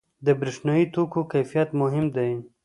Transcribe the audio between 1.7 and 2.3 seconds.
مهم دی.